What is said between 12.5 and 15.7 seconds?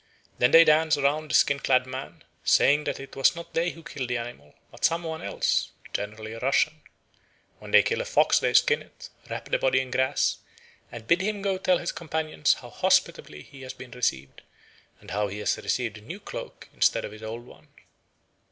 how hospitably he has been received, and how he has